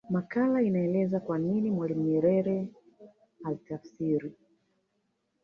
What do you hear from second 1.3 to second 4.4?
nini Mwalimu Nyerere alitafsiri